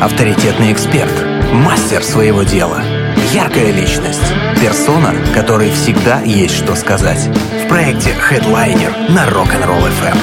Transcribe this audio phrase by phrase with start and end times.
[0.00, 1.12] авторитетный эксперт,
[1.52, 2.82] мастер своего дела,
[3.32, 7.18] яркая личность, персона, которой всегда есть что сказать.
[7.64, 10.16] В проекте Headliner на Rock'n'Roll FM.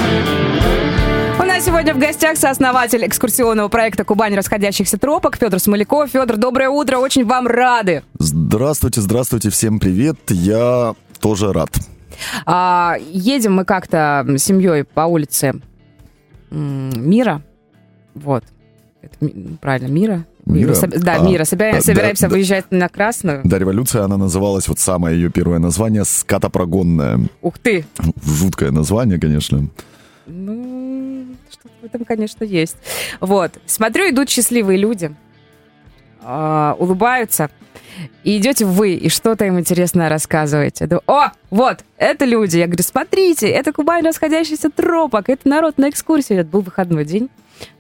[1.40, 6.10] У нас сегодня в гостях сооснователь экскурсионного проекта «Кубань расходящихся тропок» Федор Смоляков.
[6.10, 8.04] Федор, доброе утро, очень вам рады.
[8.18, 10.18] Здравствуйте, здравствуйте, всем привет.
[10.30, 11.70] Я тоже рад.
[12.46, 15.56] А, едем мы как-то с семьей по улице
[16.50, 17.42] Мира.
[18.14, 18.46] Вот.
[19.06, 20.26] Это, правильно, Мира.
[20.46, 20.74] Мира?
[20.74, 20.92] Соб...
[20.92, 21.44] Да, А, Мира.
[21.44, 23.42] Собираем, да, собираемся да, выезжать на Красную.
[23.44, 27.20] Да, революция, она называлась, вот самое ее первое название, скатопрогонная.
[27.42, 27.86] Ух ты!
[28.24, 29.68] Жуткое название, конечно.
[30.26, 32.78] Ну, что-то в этом, конечно, есть.
[33.22, 33.52] Вот.
[33.66, 35.16] Смотрю, идут счастливые люди,
[36.22, 37.50] а, улыбаются.
[38.24, 40.86] И идете вы, и что-то им интересное рассказываете.
[40.86, 42.58] Думаю, О, вот, это люди.
[42.58, 46.36] Я говорю, смотрите, это Кубань расходящийся тропок, это народ на экскурсии.
[46.36, 47.30] Это был выходной день.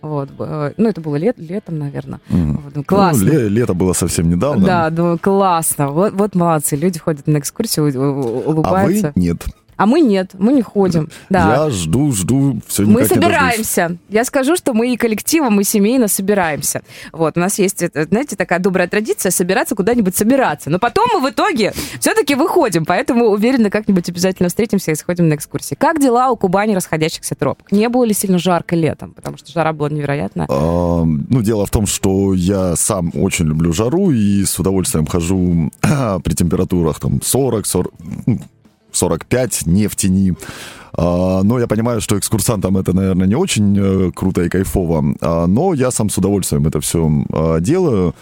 [0.02, 0.30] Вот.
[0.32, 2.20] б- Ну, это было лет, летом, наверное.
[2.30, 2.56] Мгм.
[2.64, 3.26] Вот, думаю, классно.
[3.26, 4.66] Ну, ле- лето было совсем недавно.
[4.66, 5.90] Да, думаю, классно.
[5.90, 6.76] Вот, вот молодцы.
[6.76, 9.12] Люди ходят на экскурсию, у- у- А улыбаются.
[9.16, 9.45] вы нет.
[9.78, 11.09] А мы нет, мы не ходим.
[11.30, 11.66] Да.
[11.66, 13.98] Я жду, жду, все Мы не собираемся.
[14.09, 16.82] Я скажу, что мы и коллективом, и семейно собираемся.
[17.12, 20.70] Вот, у нас есть, знаете, такая добрая традиция собираться куда-нибудь собираться.
[20.70, 25.36] Но потом мы в итоге все-таки выходим, поэтому уверена, как-нибудь обязательно встретимся и сходим на
[25.36, 25.76] экскурсии.
[25.76, 27.72] Как дела у Кубани расходящихся тропок?
[27.72, 29.14] Не было ли сильно жарко летом?
[29.14, 30.48] Потому что жара была невероятная.
[30.50, 35.72] А, ну, дело в том, что я сам очень люблю жару и с удовольствием хожу
[36.23, 37.94] при температурах там 40, 40,
[38.26, 38.39] ну,
[38.96, 40.34] 45, не в тени.
[40.94, 45.16] А, но я понимаю, что экскурсантам это, наверное, не очень э, круто и кайфово.
[45.22, 47.10] А, но я сам с удовольствием это все
[47.60, 48.16] делаю.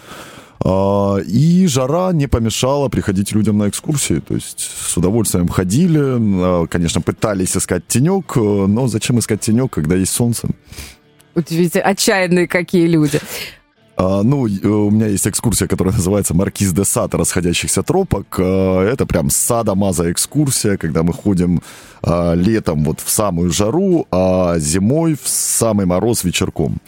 [0.64, 4.20] А, И жара не помешала приходить людям на экскурсии.
[4.20, 9.72] То есть с удовольствием ходили, а, конечно, пытались искать тенек, э, но зачем искать тенек,
[9.72, 10.48] когда есть солнце?
[11.34, 13.20] Удивительно, отчаянные какие люди.
[13.96, 18.36] А, ну, э, у меня есть экскурсия, которая называется «Маркиз де Сад расходящихся тропок».
[18.38, 21.60] А, Это прям сада-маза экскурсия, когда мы ходим
[22.02, 26.78] а, летом вот в самую жару, а зимой в самый мороз вечерком.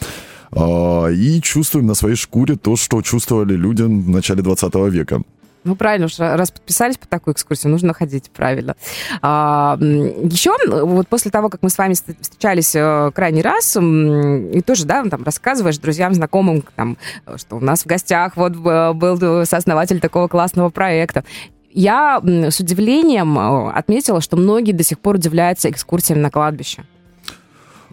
[0.51, 5.21] А, И чувствуем на своей шкуре то, что чувствовали люди в начале 20 века.
[5.67, 8.77] Ну, правильно, уж раз подписались по такой экскурсии, нужно ходить правильно.
[9.21, 14.61] А, еще, вот после того, как мы с вами ст- встречались э, крайний раз, и
[14.61, 16.97] тоже, да, там рассказываешь друзьям, знакомым, там,
[17.35, 21.25] что у нас в гостях вот э, был сооснователь такого классного проекта.
[21.73, 26.85] Я с удивлением э, отметила, что многие до сих пор удивляются экскурсиям на кладбище.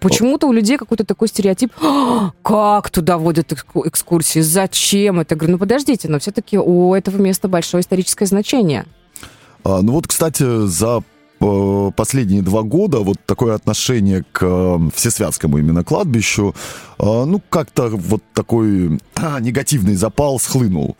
[0.09, 5.35] Почему-то у людей какой-то такой стереотип, «А, как туда водят экску- экскурсии, зачем это?
[5.35, 8.85] Говорю, ну подождите, но все-таки у этого места большое историческое значение.
[9.65, 11.03] А, Ну вот, кстати, за
[11.41, 16.55] э, последние два года вот такое отношение к э, всесвятскому именно кладбищу,
[16.99, 20.97] э, ну, как-то вот такой а, негативный запал схлынул.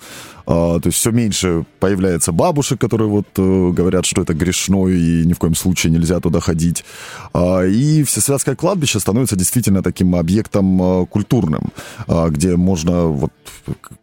[0.47, 5.25] А, То есть все меньше появляется бабушек, которые вот э, говорят, что это грешно и
[5.25, 6.85] ни в коем случае нельзя туда ходить.
[7.33, 11.73] А, И Всесвятское кладбище становится действительно таким объектом э, культурным,
[12.07, 13.33] а, где можно, вот,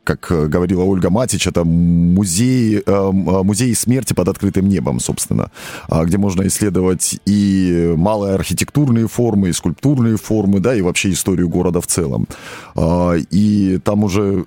[0.04, 5.52] как говорила Ольга Матич, это музей, музей смерти под открытым небом, собственно,
[5.88, 11.50] а, где можно исследовать и малые архитектурные формы, и скульптурные формы, да, и вообще историю
[11.50, 12.28] города в целом.
[12.76, 14.46] А, И там уже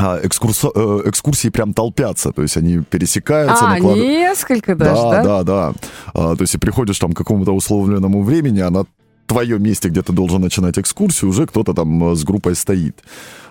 [0.00, 0.70] а, экскурсо-
[1.04, 3.66] э, экскурсии прям толпятся, то есть они пересекаются.
[3.66, 5.22] А, наклад- несколько даже, да?
[5.22, 5.72] да, да, да.
[6.14, 8.84] А, то есть и приходишь там к какому-то условленному времени, а на
[9.26, 13.02] твоем месте, где ты должен начинать экскурсию, уже кто-то там э, с группой стоит.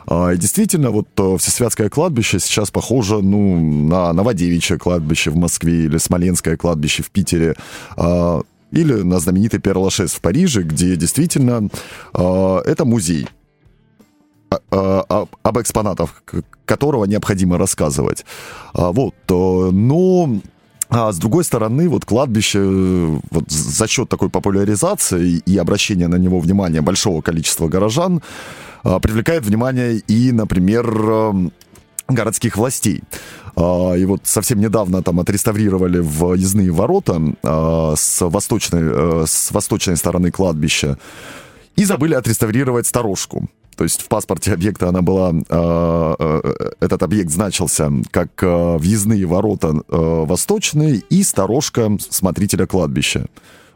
[0.07, 5.85] А, И действительно, вот э, Всесвятское кладбище сейчас похоже, ну, на Новодевичье кладбище в Москве
[5.85, 7.55] или Смоленское кладбище в Питере.
[7.97, 8.41] а,
[8.71, 11.69] Или на знаменитый Перлашес в Париже, где действительно
[12.13, 13.27] а, это музей
[14.49, 16.23] об- об экспонатах,
[16.65, 18.25] которого необходимо рассказывать.
[18.73, 20.29] А, Вот, э, но
[20.89, 26.15] а с другой стороны, вот кладбище э, вот за счет такой популяризации и обращения на
[26.15, 28.21] него внимания большого количества горожан
[28.83, 31.51] а, привлекает внимание и, например, эм,
[32.07, 33.03] городских властей.
[33.57, 39.97] А, И вот совсем недавно там отреставрировали въездные ворота а, с восточной, э, с восточной
[39.97, 40.97] стороны кладбища
[41.75, 43.49] и забыли отреставрировать сторожку.
[43.77, 49.25] То есть в паспорте объекта она была, э, э, этот объект значился как э, въездные
[49.27, 53.27] ворота э, восточные и сторожка смотрителя кладбища.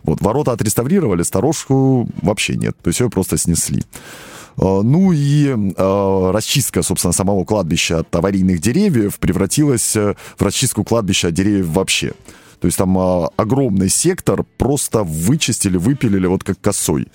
[0.03, 3.83] Вот, ворота отреставрировали, сторожку вообще нет, то есть ее просто снесли.
[4.57, 11.27] Э, Ну и э, расчистка, собственно, самого кладбища от аварийных деревьев превратилась в расчистку кладбища
[11.27, 12.13] от деревьев вообще.
[12.59, 17.07] То есть там э, огромный сектор просто вычистили, выпилили вот как косой.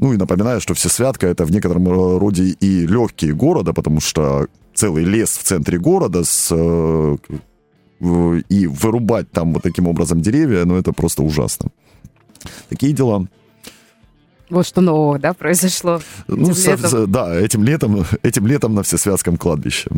[0.00, 1.86] Ну и напоминаю, что Всесвятка это в некотором
[2.18, 6.50] роде и легкие города, потому что целый лес в центре города с
[8.48, 11.68] и вырубать там вот таким образом деревья, ну это просто ужасно.
[12.70, 13.26] Такие дела.
[14.48, 17.12] Вот что нового, да, произошло ну, этим летом.
[17.12, 19.90] Да, этим летом, этим летом на Всесвятском кладбище.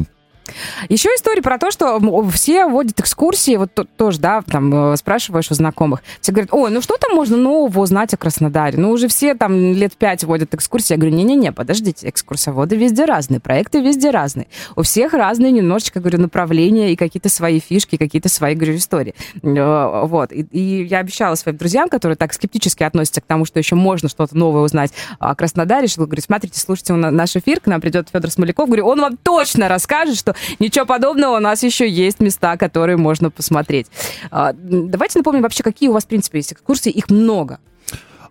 [0.89, 2.01] Еще история про то, что
[2.31, 6.03] все водят экскурсии, вот тоже, да, там э, спрашиваешь у знакомых.
[6.21, 8.79] Все говорят, ой, ну что там можно нового узнать о Краснодаре?
[8.79, 10.95] Ну уже все там лет пять водят экскурсии.
[10.95, 14.47] Я говорю, не-не-не, подождите, экскурсоводы везде разные, проекты везде разные.
[14.77, 19.15] У всех разные немножечко, говорю, направления и какие-то свои фишки, какие-то свои, говорю, истории.
[19.43, 20.33] Э, вот.
[20.33, 24.09] И, и я обещала своим друзьям, которые так скептически относятся к тому, что еще можно
[24.09, 28.31] что-то новое узнать о Краснодаре, что говорю, смотрите, слушайте наш эфир, к нам придет Федор
[28.31, 32.97] Смоляков, говорю, он вам точно расскажет, что ничего подобного, у нас еще есть места, которые
[32.97, 33.87] можно посмотреть.
[34.31, 36.91] А, давайте напомним вообще, какие у вас, в принципе, есть экскурсии.
[36.91, 37.59] Их много.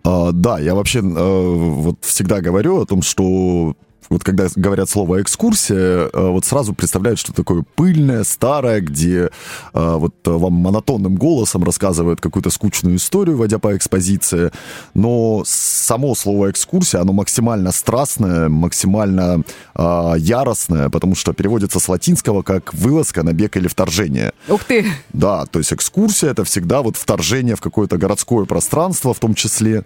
[0.04, 3.74] А, да, я вообще э, вот всегда говорю о том, что
[4.12, 9.30] вот когда говорят слово экскурсия, э, вот сразу представляют, что такое пыльное, старое, где
[9.72, 14.50] э, вот вам монотонным голосом рассказывают какую-то скучную историю, водя по экспозиции.
[14.94, 19.42] Но само слово экскурсия, оно максимально страстное, максимально
[19.74, 24.32] э, яростное, потому что переводится с латинского как вылазка, набег или вторжение.
[24.48, 24.86] Ух ты!
[25.12, 29.84] Да, то есть экскурсия это всегда вот вторжение в какое-то городское пространство в том числе.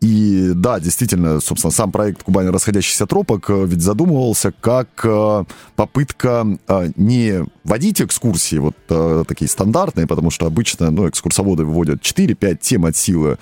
[0.00, 5.44] И да, действительно, собственно, сам проект Кубани расходящийся движущихся тропок э, ведь задумывался как э,
[5.76, 8.76] попытка э, не водить экскурсии, вот
[9.26, 13.38] такие стандартные, потому что обычно ну, экскурсоводы выводят 4-5 тем от силы,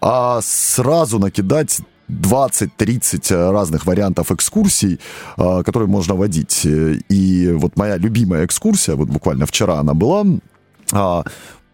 [0.00, 5.00] а сразу накидать 20-30 разных вариантов экскурсий,
[5.36, 6.66] которые можно водить.
[6.66, 10.26] И вот моя любимая экскурсия, вот буквально вчера она была,
[10.92, 11.24] а,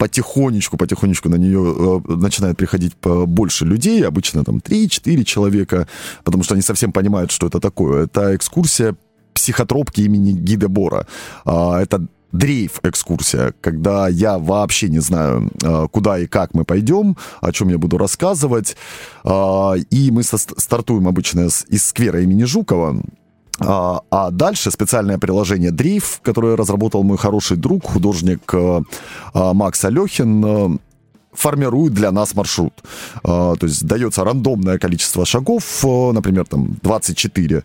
[0.01, 5.87] потихонечку, потихонечку на нее э, начинает приходить больше людей, обычно там 3-4 человека,
[6.25, 8.05] потому что они совсем понимают, что это такое.
[8.05, 8.97] Это экскурсия
[9.35, 11.07] психотропки имени Гиде Бора.
[11.45, 17.53] А, это дрейф-экскурсия, когда я вообще не знаю, э, куда и как мы пойдем, о
[17.53, 18.77] чем я буду рассказывать.
[19.23, 23.03] А, и мы стартуем обычно из сквера имени Жукова,
[23.61, 28.81] а, а дальше специальное приложение Дрейф, которое разработал мой хороший друг, художник э,
[29.35, 30.79] а, Макс Алехин, э,
[31.33, 32.73] формирует для нас маршрут.
[33.25, 37.63] А, то есть дается рандомное количество шагов, э, например, там 24.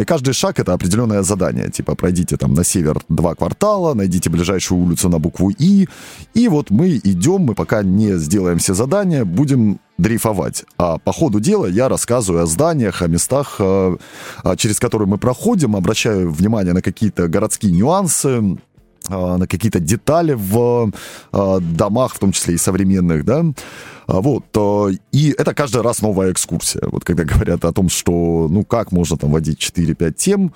[0.00, 1.70] И каждый шаг это определенное задание.
[1.70, 5.88] Типа пройдите там на север два квартала, найдите ближайшую улицу на букву И.
[6.34, 10.64] И вот мы идем, мы пока не сделаем все задания, будем дрейфовать.
[10.78, 13.60] А по ходу дела я рассказываю о зданиях, о местах,
[14.56, 18.58] через которые мы проходим, обращаю внимание на какие-то городские нюансы,
[19.08, 20.92] на какие-то детали в
[21.32, 23.44] домах, в том числе и современных, да,
[24.06, 24.44] вот,
[25.12, 26.82] и это каждый раз новая экскурсия.
[26.86, 30.52] Вот когда говорят о том, что, ну, как можно там водить 4-5 тем,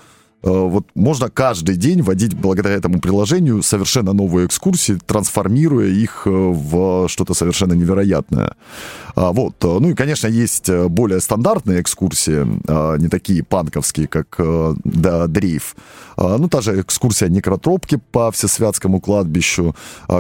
[0.47, 7.09] вот можно каждый день водить благодаря этому приложению совершенно новые экскурсии, трансформируя их э, в
[7.09, 8.53] что-то совершенно невероятное.
[9.17, 9.57] А, вот.
[9.65, 12.47] Э, ну и, конечно, есть более стандартные экскурсии,
[12.99, 14.41] не такие панковские, как
[14.85, 15.75] да, дрейф.
[16.17, 19.75] Ну, та же экскурсия некротропки по Всесвятскому кладбищу,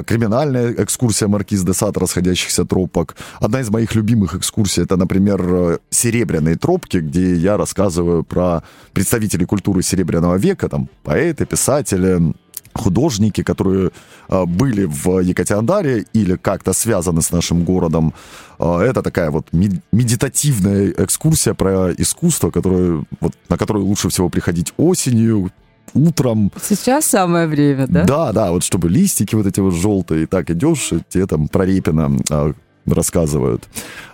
[0.06, 3.16] криминальная экскурсия Маркиз де Сад расходящихся тропок.
[3.40, 8.62] Одна из моих любимых экскурсий это, например, серебряные тропки, где я рассказываю про
[8.92, 12.34] представителей культуры серебряной Серебряного века, там поэты, писатели,
[12.74, 13.90] художники, которые
[14.28, 18.12] э, были в Екатериндаре или как-то связаны с нашим городом.
[18.58, 19.46] Э, это такая вот
[19.92, 25.50] медитативная экскурсия про искусство, которое, вот, на которую лучше всего приходить осенью,
[25.94, 26.50] утром.
[26.62, 28.04] Сейчас самое время, да?
[28.04, 31.48] Да, да, вот чтобы листики вот эти вот желтые, и так идешь, и тебе там
[31.48, 32.52] про Репина э,
[32.86, 33.68] рассказывают.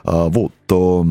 [0.04, 0.52] А, вот.
[0.66, 1.06] То,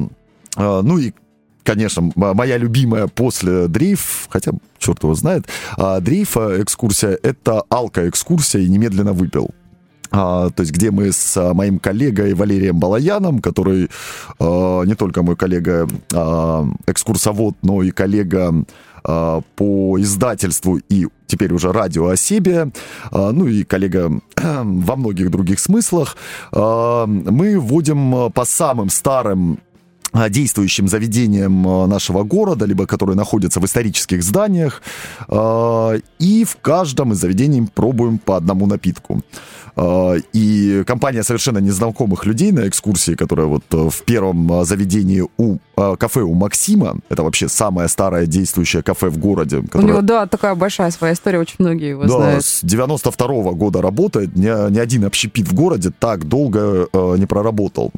[0.57, 1.13] ну и
[1.63, 5.45] конечно, моя любимая после дрейф, хотя черт его знает,
[5.77, 9.51] а, дрейфа экскурсия— это алка-экскурсия и немедленно выпил.
[10.11, 13.89] А, то есть где мы с а, моим коллегой Валерием Балаяном, который
[14.39, 18.53] а, не только мой коллега а, экскурсовод, но и коллега
[19.03, 22.71] а, по издательству и теперь уже радио о себе,
[23.11, 26.17] а, ну и коллега во многих других смыслах,
[26.51, 29.59] а, мы вводим по самым старым
[30.13, 34.81] действующим заведением э, нашего города, либо которые находятся в исторических зданиях.
[35.29, 39.21] Э, и в каждом из заведений пробуем по одному напитку.
[40.33, 45.59] И компания совершенно незнакомых людей на экскурсии, которая вот в первом заведении у
[45.97, 49.61] кафе у Максима, это вообще самое старое действующее кафе в городе.
[49.61, 49.83] Которое...
[49.83, 52.45] У него, да, такая большая своя история, очень многие его да, знают.
[52.45, 57.93] с 92 -го года работает, ни, ни один общепит в городе так долго не проработал.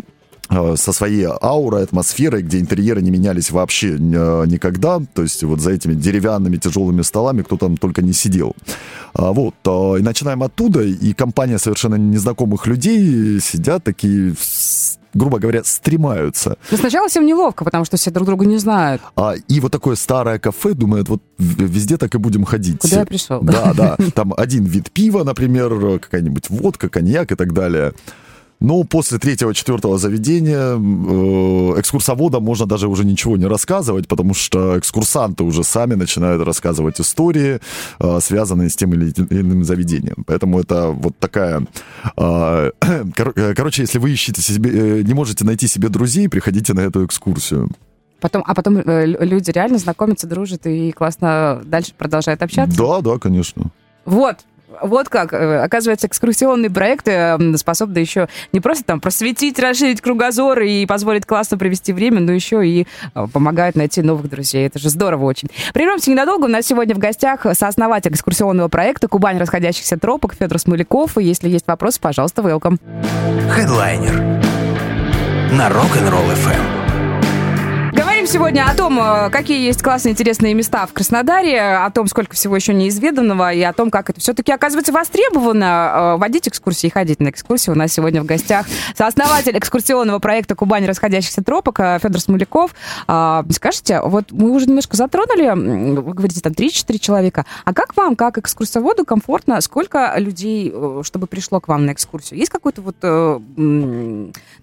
[0.54, 5.02] Э, со своей аурой, атмосферой, где интерьеры не менялись вообще э, никогда.
[5.14, 8.56] То есть вот за этими деревянными тяжелыми столами кто там только не сидел.
[9.14, 9.56] А вот.
[9.66, 14.36] Э, и начинаем оттуда, и компания совершенно незнакомых людей сидят такие
[15.16, 16.58] грубо говоря, стремаются.
[16.72, 19.00] Но сначала всем неловко, потому что все друг друга не знают.
[19.16, 22.80] А, и вот такое старое кафе думает, вот везде так и будем ходить.
[22.80, 23.40] Куда я пришел?
[23.42, 23.96] Да, да.
[24.16, 27.94] Там один вид пива, например, какая-нибудь водка, коньяк и так далее.
[28.64, 35.44] Но после третьего-четвертого заведения э, экскурсоводам можно даже уже ничего не рассказывать, потому что экскурсанты
[35.44, 37.60] уже сами начинают рассказывать истории,
[38.00, 40.24] э, связанные с тем или иным заведением.
[40.26, 41.68] Поэтому это вот такая...
[42.16, 42.72] Э,
[43.18, 47.06] кор- короче, если вы ищете себе, э, не можете найти себе друзей, приходите на эту
[47.06, 47.70] экскурсию.
[48.22, 52.78] Потом, а потом э, люди реально знакомятся, дружат и классно дальше продолжают общаться?
[52.78, 53.72] Да, да, конечно.
[54.06, 54.38] Вот,
[54.82, 60.86] вот как, э, оказывается, экскурсионные проекты способны еще не просто там просветить, расширить кругозор и
[60.86, 64.68] позволить классно провести время, но еще и э, помогают найти новых друзей.
[64.68, 65.50] Это же здорово очень.
[65.74, 66.46] Прервемся ненадолго.
[66.46, 71.18] У нас сегодня в гостях сооснователь экскурсионного проекта «Кубань расходящихся тропок» Федор Смоляков.
[71.18, 72.80] И если есть вопросы, пожалуйста, welcome.
[73.52, 74.14] Хедлайнер
[75.54, 76.83] на Rock'n'Roll FM.
[78.24, 82.36] Говорим сегодня о том, э, какие есть классные, интересные места в Краснодаре, о том, сколько
[82.36, 86.16] всего еще неизведанного, и о том, как это все-таки оказывается востребовано.
[86.16, 87.70] Э, водить экскурсии и ходить на экскурсии.
[87.70, 88.66] У нас сегодня в гостях
[88.96, 92.74] сооснователь экскурсионного проекта «Кубань расходящихся тропок» э, Федор Смоляков.
[93.06, 97.46] Скажите, вот мы уже немножко затронули, вы говорите, там 3-4 человека.
[97.66, 102.40] А как вам, как экскурсоводу, комфортно, сколько людей, чтобы пришло к вам на экскурсию?
[102.40, 102.96] Есть какой-то вот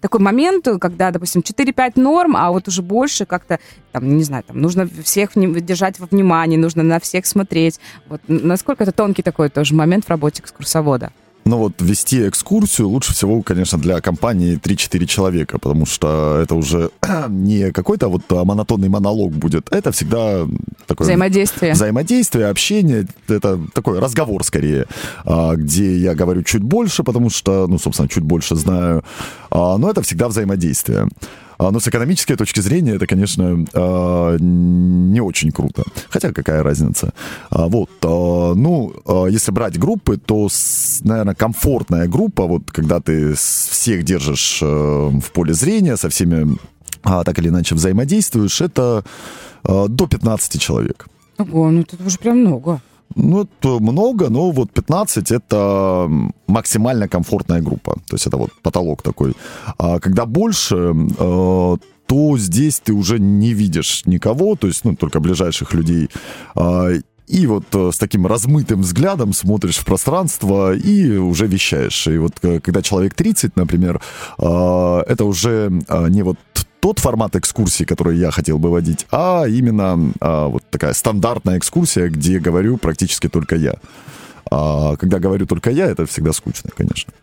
[0.01, 3.50] такой момент, когда, допустим, 4-5 норм, а вот уже больше как-то,
[3.91, 7.79] там, не знаю, там, нужно всех держать во внимании, нужно на всех смотреть.
[8.07, 11.11] Вот насколько это тонкий такой тоже момент в работе экскурсовода?
[11.43, 16.91] Ну вот вести экскурсию лучше всего, конечно, для компании 3-4 человека, потому что это уже
[17.29, 20.45] не какой-то вот монотонный монолог будет, это всегда
[20.85, 21.05] такое...
[21.05, 21.73] Взаимодействие.
[21.73, 24.85] Взаимодействие, общение, это такой разговор скорее,
[25.25, 29.03] а, где я говорю чуть больше, потому что, ну, собственно, чуть больше знаю,
[29.49, 31.07] а, но это всегда взаимодействие.
[31.61, 35.83] А, но с экономической точки зрения это, конечно, а, не очень круто.
[36.09, 37.13] Хотя какая разница.
[37.51, 37.89] А, вот.
[38.01, 38.93] Ну,
[39.29, 40.49] если брать группы, то,
[41.03, 46.57] наверное, комфортная группа, вот когда ты всех держишь э, в поле зрения, со всеми
[47.03, 49.03] так или иначе взаимодействуешь, это
[49.63, 51.07] до 15 человек.
[51.37, 52.81] Ого, ну это уже прям много.
[53.15, 56.09] Ну, это много, но вот 15 это
[56.47, 57.93] максимально комфортная группа.
[58.07, 59.33] То есть это вот потолок такой.
[59.77, 61.77] А когда больше, э,
[62.07, 66.09] то здесь ты уже не видишь никого, то есть, ну, только ближайших людей.
[66.55, 66.89] А,
[67.27, 72.07] и вот э, с таким размытым взглядом смотришь в пространство и уже вещаешь.
[72.07, 74.01] И вот э, когда человек 30, например,
[74.37, 75.71] это уже
[76.09, 76.37] не вот
[76.81, 82.09] тот формат экскурсии, который я хотел бы водить, а именно а, вот такая стандартная экскурсия,
[82.09, 83.75] где говорю практически только я.
[84.49, 87.13] А, когда говорю только я, это всегда скучно, конечно.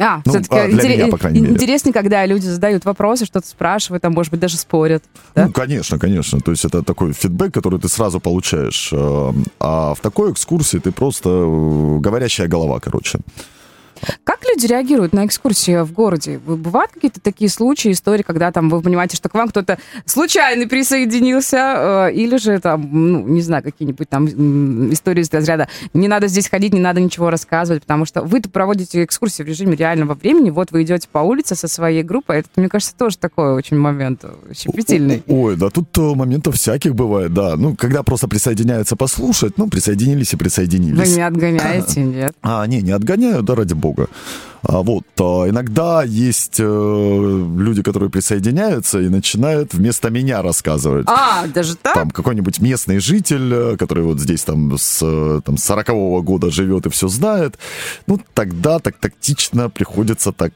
[0.00, 0.96] А, ну, все-таки а, интерес...
[0.96, 1.54] меня, по крайней мере.
[1.54, 5.02] интереснее, когда люди задают вопросы, что-то спрашивают, там, может быть, даже спорят.
[5.34, 5.46] Да?
[5.46, 6.40] Ну, конечно, конечно.
[6.40, 8.90] То есть это такой фидбэк, который ты сразу получаешь.
[8.92, 13.18] А, а в такой экскурсии ты просто э, говорящая голова, короче.
[14.24, 16.38] Как люди реагируют на экскурсии в городе?
[16.38, 22.08] Бывают какие-то такие случаи, истории, когда там вы понимаете, что к вам кто-то случайно присоединился,
[22.08, 24.26] э, или же там, ну, не знаю, какие-нибудь там
[24.92, 29.04] истории из разряда «не надо здесь ходить, не надо ничего рассказывать», потому что вы проводите
[29.04, 32.68] экскурсии в режиме реального времени, вот вы идете по улице со своей группой, это, мне
[32.68, 34.24] кажется, тоже такой очень момент
[34.54, 35.22] щепетильный.
[35.26, 37.56] Ой, да тут э, моментов всяких бывает, да.
[37.56, 41.08] Ну, когда просто присоединяются послушать, ну, присоединились и присоединились.
[41.08, 42.34] Вы не отгоняете, нет?
[42.42, 44.08] А, не, не отгоняю, да ради бога бога.
[44.62, 45.04] А, вот.
[45.18, 51.06] А иногда есть э, люди, которые присоединяются и начинают вместо меня рассказывать.
[51.08, 51.94] А, даже так?
[51.94, 56.86] Там какой-нибудь местный житель, э, который вот здесь там с э, там, 40-го года живет
[56.86, 57.58] и все знает.
[58.06, 60.52] Ну, тогда так тактично приходится так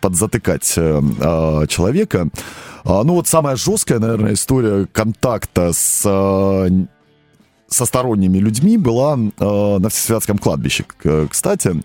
[0.00, 2.28] подзатыкать а, человека.
[2.84, 6.02] Ну, вот самая жесткая, наверное, история контакта с
[7.68, 10.84] со сторонними людьми была э, на Всесвятском кладбище.
[11.28, 11.82] Кстати,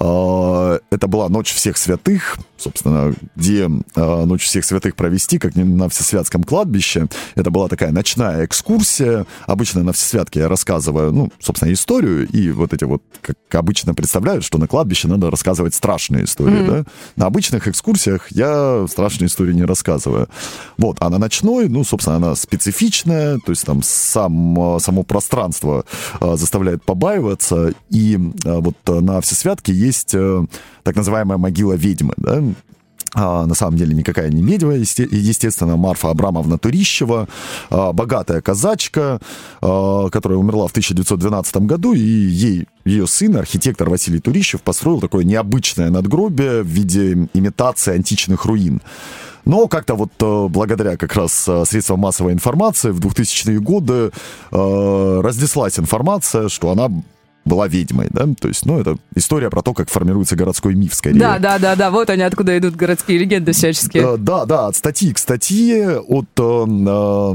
[0.00, 6.44] это была Ночь всех святых, собственно, где а, Ночь всех святых провести, как на Всесвятском
[6.44, 7.08] кладбище.
[7.34, 9.26] Это была такая ночная экскурсия.
[9.46, 14.44] Обычно на Всесвятке я рассказываю, ну, собственно, историю, и вот эти вот, как обычно представляют,
[14.44, 16.84] что на кладбище надо рассказывать страшные истории, mm-hmm.
[16.84, 16.90] да?
[17.16, 20.28] На обычных экскурсиях я страшные истории не рассказываю.
[20.76, 25.84] Вот, а на ночной, ну, собственно, она специфичная, то есть там сам, само пространство
[26.20, 30.44] а, заставляет побаиваться, и вот на Всесвятке есть есть э,
[30.82, 32.42] так называемая могила ведьмы, да,
[33.14, 37.28] а, на самом деле никакая не медведева, естественно, Марфа Абрамовна Турищева,
[37.70, 39.20] а, богатая казачка,
[39.60, 45.24] а, которая умерла в 1912 году, и ей ее сын, архитектор Василий Турищев, построил такое
[45.24, 48.82] необычное надгробие в виде имитации античных руин.
[49.44, 54.10] Но как-то вот э, благодаря как раз э, средствам массовой информации в 2000-е годы
[54.52, 56.90] э, разнеслась информация, что она
[57.48, 61.18] была ведьмой, да, то есть, ну, это история про то, как формируется городской миф, скорее.
[61.18, 64.16] Да, да, да, да, вот они откуда идут городские легенды всяческие.
[64.16, 67.34] Да, да, от статьи к статье, от э,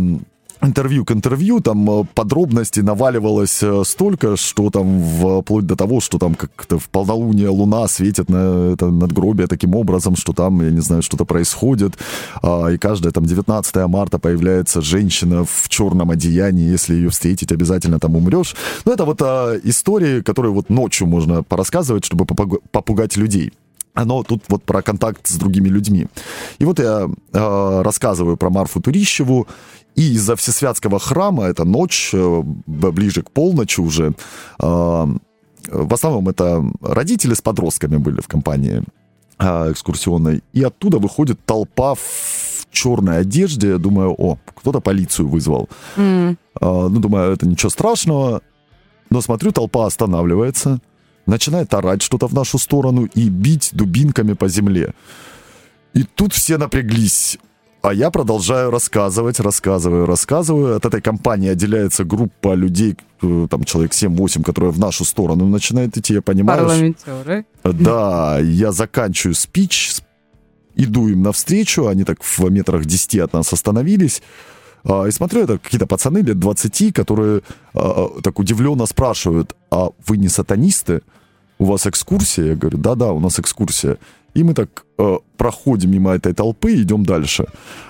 [0.63, 6.17] интервью к интервью, там э, подробностей наваливалось э, столько, что там вплоть до того, что
[6.17, 10.81] там как-то в полнолуние луна светит на это надгробие таким образом, что там, я не
[10.81, 11.97] знаю, что-то происходит,
[12.41, 17.99] а, и каждое там 19 марта появляется женщина в черном одеянии, если ее встретить, обязательно
[17.99, 18.55] там умрешь.
[18.85, 23.51] Ну, это вот а, истории, которые вот ночью можно порассказывать, чтобы попугать людей
[23.95, 26.07] оно тут вот про контакт с другими людьми.
[26.57, 29.47] И вот я э, рассказываю про Марфу Турищеву,
[29.95, 34.13] и из-за Всесвятского храма, это ночь, э, ближе к полночи уже,
[34.59, 35.07] э,
[35.71, 38.83] в основном это родители с подростками были в компании
[39.39, 45.69] э, экскурсионной, и оттуда выходит толпа в черной одежде, я думаю, о, кто-то полицию вызвал.
[45.95, 46.37] Mm.
[46.61, 48.41] Ну, думаю, это ничего страшного,
[49.09, 50.79] но смотрю, толпа останавливается,
[51.27, 54.93] начинает орать что-то в нашу сторону и бить дубинками по земле.
[55.93, 57.37] И тут все напряглись.
[57.83, 60.77] А я продолжаю рассказывать, рассказываю, рассказываю.
[60.77, 65.97] От этой компании отделяется группа людей, э, там человек 7-8, которые в нашу сторону начинает
[65.97, 66.61] идти, я понимаю.
[66.61, 67.45] Парламентеры.
[67.63, 69.95] Да, я заканчиваю спич,
[70.75, 74.21] иду им навстречу, они так в метрах 10 от нас остановились.
[74.85, 77.41] А, и смотрю, это какие-то пацаны лет 20, которые
[77.73, 77.79] а,
[78.15, 81.01] а, так удивленно спрашивают, а вы не сатанисты?
[81.59, 82.45] У вас экскурсия?
[82.45, 83.97] Я говорю, да-да, у нас экскурсия.
[84.33, 87.45] И мы так э, проходим мимо этой толпы, идем дальше.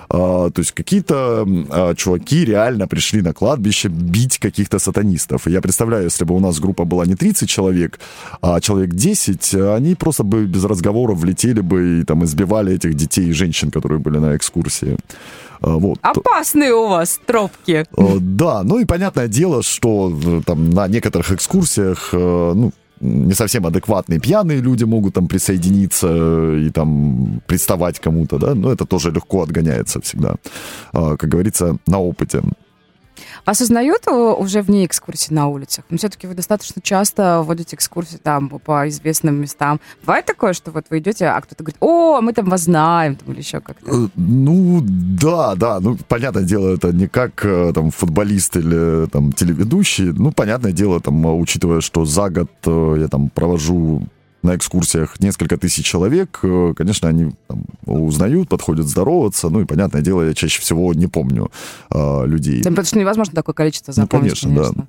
[0.08, 5.46] А, то есть какие-то а, чуваки реально пришли на кладбище бить каких-то сатанистов.
[5.46, 7.98] И я представляю, если бы у нас группа была не 30 человек,
[8.42, 13.28] а человек 10, они просто бы без разговоров влетели бы и там избивали этих детей
[13.28, 14.96] и женщин, которые были на экскурсии.
[15.60, 15.98] А, вот.
[16.02, 17.84] Опасные у вас тропки.
[17.96, 23.34] А, да, ну и понятное дело, что э, там на некоторых экскурсиях, э, ну, не
[23.34, 29.10] совсем адекватные пьяные люди могут там присоединиться и там приставать кому-то, да, но это тоже
[29.10, 30.36] легко отгоняется всегда,
[30.92, 32.42] а, как говорится, на опыте.
[33.44, 35.84] Осознают уже вне экскурсий на улицах?
[35.90, 39.80] Но все-таки вы достаточно часто водите экскурсии там по известным местам.
[40.02, 43.32] Бывает такое, что вот вы идете, а кто-то говорит, о, мы там вас знаем, там,
[43.32, 43.84] или еще как-то?
[43.86, 45.80] Э, ну, да, да.
[45.80, 50.12] Ну, понятное дело, это не как э, там футболист или там телеведущий.
[50.12, 54.02] Ну, понятное дело, там, учитывая, что за год э, я там провожу
[54.44, 60.02] на экскурсиях несколько тысяч человек, э, конечно, они там, узнают, подходят здороваться, ну и, понятное
[60.02, 61.50] дело, я чаще всего не помню
[61.90, 62.62] э, людей.
[62.62, 64.12] Да, потому что невозможно такое количество запомнить,
[64.44, 64.74] ну, конечно, конечно.
[64.82, 64.86] да.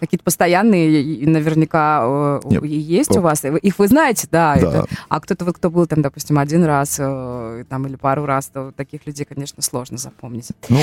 [0.00, 2.64] Какие-то постоянные наверняка э, Нет.
[2.64, 3.44] есть у вас.
[3.44, 4.54] Их вы знаете, да.
[4.54, 4.60] да.
[4.60, 8.46] Это, а кто-то, вот, кто был там, допустим, один раз э, там, или пару раз,
[8.46, 10.48] то таких людей, конечно, сложно запомнить.
[10.68, 10.80] Ну,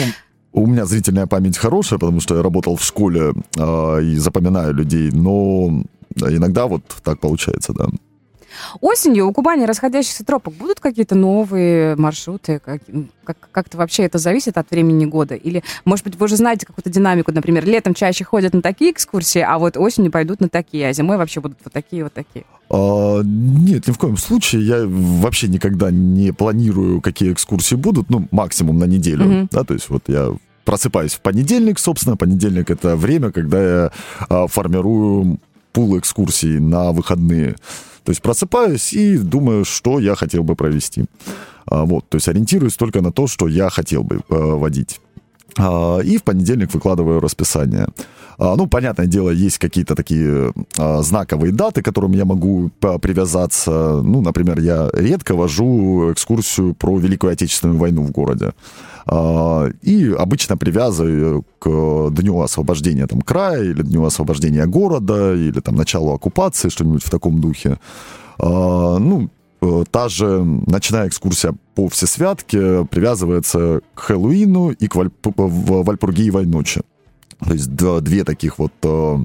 [0.53, 5.11] у меня зрительная память хорошая, потому что я работал в школе э, и запоминаю людей,
[5.11, 5.83] но
[6.21, 7.87] иногда вот так получается, да.
[8.81, 12.59] Осенью у Кубани расходящихся тропок будут какие-то новые маршруты?
[12.63, 12.81] Как,
[13.23, 15.35] как, как-то вообще это зависит от времени года?
[15.35, 19.41] Или, может быть, вы уже знаете какую-то динамику, например, летом чаще ходят на такие экскурсии,
[19.41, 22.45] а вот осенью пойдут на такие, а зимой вообще будут вот такие, вот такие?
[22.69, 24.65] А, нет, ни в коем случае.
[24.65, 29.47] Я вообще никогда не планирую, какие экскурсии будут, ну, максимум на неделю, mm-hmm.
[29.51, 30.29] да, то есть вот я
[30.65, 33.91] просыпаюсь в понедельник, собственно, понедельник это время, когда я
[34.29, 35.39] а, формирую
[35.73, 37.55] пул экскурсий на выходные.
[38.03, 41.05] То есть просыпаюсь и думаю, что я хотел бы провести.
[41.65, 44.99] А, вот, то есть ориентируюсь только на то, что я хотел бы э, водить.
[45.57, 47.87] А, и в понедельник выкладываю расписание.
[48.37, 54.01] А, ну, понятное дело, есть какие-то такие знаковые даты, к которым я могу привязаться.
[54.03, 58.53] Ну, например, я редко вожу экскурсию про Великую Отечественную войну в городе.
[59.05, 65.75] А, и обычно привязываю к дню освобождения там, края или дню освобождения города или там
[65.75, 67.79] началу оккупации, что-нибудь в таком духе.
[68.39, 69.29] А, ну,
[69.91, 75.13] та же ночная экскурсия по Всесвятке привязывается к Хэллоуину и к Вальп...
[75.23, 76.81] Вальпургиевой ночи.
[77.39, 79.17] То есть две таких вот, э,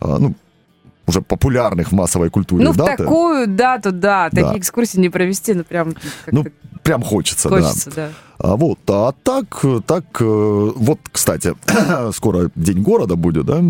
[0.00, 0.34] ну,
[1.06, 2.90] уже популярных в массовой культуре ну, даты.
[2.90, 4.58] Ну, в такую дату, да, такие да.
[4.58, 5.94] экскурсии не провести, ну, прям...
[6.30, 6.44] Ну,
[6.82, 8.08] прям хочется, хочется да.
[8.08, 8.08] да.
[8.38, 11.54] А вот, а так, так, э, вот, кстати,
[12.12, 13.62] скоро День города будет, да?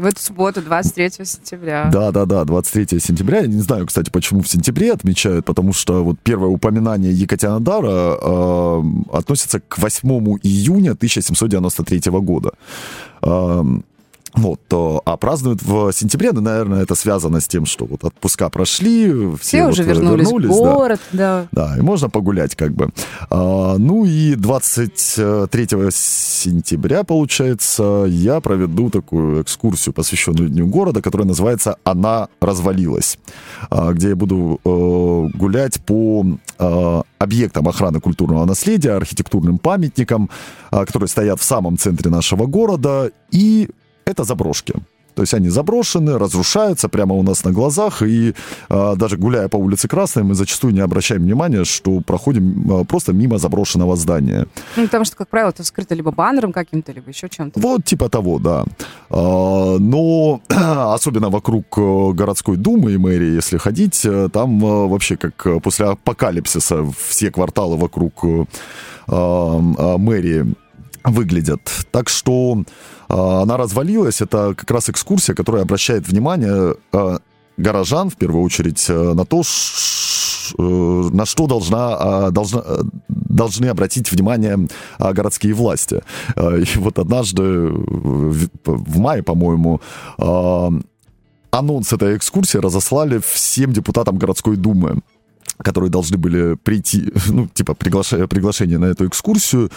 [0.00, 1.90] В эту субботу, 23 сентября.
[1.92, 3.40] Да, да, да, 23 сентября.
[3.40, 8.82] Я не знаю, кстати, почему в сентябре отмечают, потому что вот первое упоминание Екатеринодара э,
[9.12, 10.08] относится к 8
[10.42, 12.52] июня 1793 года.
[13.22, 13.62] Э,
[14.34, 19.10] вот, а празднуют в сентябре, ну, наверное, это связано с тем, что вот отпуска прошли,
[19.10, 21.46] все, все вот уже вернулись, вернулись в город, да.
[21.52, 21.70] да.
[21.70, 22.90] Да, и можно погулять как бы.
[23.28, 31.76] А, ну и 23 сентября, получается, я проведу такую экскурсию, посвященную Дню города, которая называется
[31.84, 33.18] «Она развалилась»,
[33.68, 36.24] а, где я буду а, гулять по
[36.58, 40.30] а, объектам охраны культурного наследия, архитектурным памятникам,
[40.70, 43.68] а, которые стоят в самом центре нашего города, и
[44.10, 44.74] это заброшки.
[45.14, 48.34] То есть они заброшены, разрушаются прямо у нас на глазах, и
[48.68, 53.12] э, даже гуляя по улице Красной, мы зачастую не обращаем внимания, что проходим э, просто
[53.12, 54.46] мимо заброшенного здания.
[54.76, 57.60] Ну, потому что, как правило, это скрыто либо баннером каким-то, либо еще чем-то.
[57.60, 58.64] Вот типа того, да.
[59.10, 65.16] А, но особенно вокруг э, городской думы и мэрии, если ходить, э, там э, вообще
[65.16, 68.44] как после апокалипсиса все кварталы вокруг э,
[69.08, 70.54] э, мэрии
[71.04, 71.60] выглядят.
[71.90, 72.64] Так что э,
[73.10, 74.20] она развалилась.
[74.20, 77.18] Это как раз экскурсия, которая обращает внимание э,
[77.56, 79.42] горожан, в первую очередь, э, на то,
[80.58, 80.62] э,
[81.12, 82.62] на что должна, э, должна,
[83.08, 84.68] должны обратить внимание
[84.98, 86.02] э, городские власти.
[86.36, 89.80] Э, и вот однажды в, мае, по-моему,
[90.18, 90.70] э,
[91.50, 95.02] анонс этой экскурсии разослали всем депутатам городской думы
[95.62, 99.70] которые должны были прийти, ну, типа, приглашение, приглашение на эту экскурсию.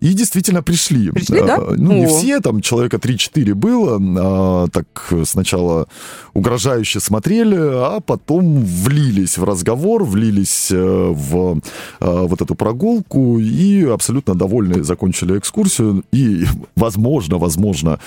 [0.00, 1.10] И действительно пришли.
[1.10, 1.58] Пришли, да?
[1.76, 3.98] Ну, не все, там человека 3-4 было.
[4.18, 5.86] А, так сначала
[6.34, 11.60] угрожающе смотрели, а потом влились в разговор, влились э, в
[12.00, 16.04] а, вот эту прогулку и абсолютно довольны закончили экскурсию.
[16.12, 16.44] И,
[16.76, 17.98] возможно, возможно,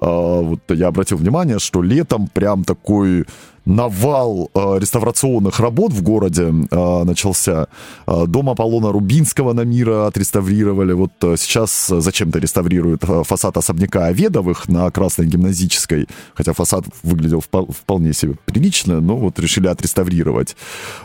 [0.00, 3.26] вот я обратил внимание, что летом прям такой
[3.66, 7.66] навал э, реставрационных работ в городе э, начался.
[8.06, 10.92] Дом Аполлона Рубинского на Мира отреставрировали.
[10.92, 16.08] Вот сейчас зачем-то реставрируют фасад особняка Оведовых на Красной Гимназической.
[16.34, 20.56] Хотя фасад выглядел впол- вполне себе прилично, но вот решили отреставрировать.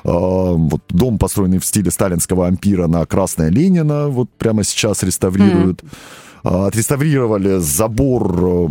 [0.04, 5.84] Э, вот дом, построенный в стиле сталинского ампира на Красная Ленина, вот прямо сейчас реставрируют.
[5.84, 5.88] Mm.
[6.46, 8.70] Отреставрировали забор э,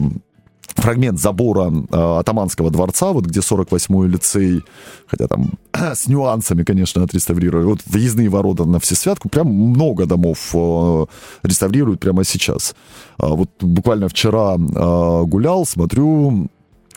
[0.74, 4.62] фрагмент забора э, Атаманского дворца, вот где 48-й лицей,
[5.06, 7.64] хотя там с нюансами, конечно, отреставрировали.
[7.64, 11.06] Вот въездные ворота на Всесвятку, прям много домов э,
[11.42, 12.74] реставрируют прямо сейчас.
[13.18, 16.48] Э, вот буквально вчера э, гулял, смотрю,